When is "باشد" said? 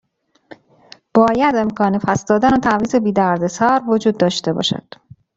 4.53-4.83